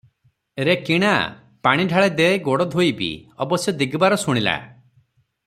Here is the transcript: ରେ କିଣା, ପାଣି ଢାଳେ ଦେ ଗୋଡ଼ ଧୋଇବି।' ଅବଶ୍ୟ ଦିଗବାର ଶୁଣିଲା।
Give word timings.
ରେ 0.67 0.75
କିଣା, 0.87 1.11
ପାଣି 1.67 1.85
ଢାଳେ 1.91 2.07
ଦେ 2.21 2.29
ଗୋଡ଼ 2.47 2.67
ଧୋଇବି।' 2.77 3.11
ଅବଶ୍ୟ 3.47 3.77
ଦିଗବାର 3.83 4.19
ଶୁଣିଲା। 4.25 4.59